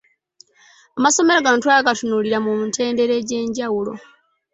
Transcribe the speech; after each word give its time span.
Amasomero 0.97 1.39
gano 1.43 1.57
twagatunuulira 1.63 2.37
mu 2.45 2.51
mitendera 2.61 3.13
egy’enjawulo. 3.19 3.93